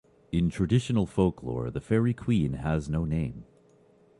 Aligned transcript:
In 0.31 0.49
traditional 0.49 1.05
folklore, 1.05 1.69
the 1.69 1.79
fairy 1.79 2.11
queen 2.15 2.53
has 2.53 2.89
no 2.89 3.05
name. 3.05 3.45